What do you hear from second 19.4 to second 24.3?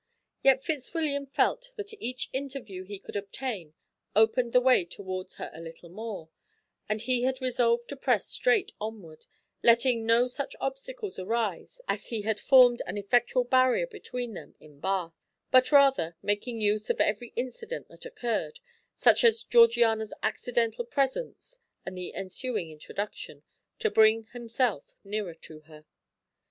Georgiana's accidental presence and the ensuing introduction, to bring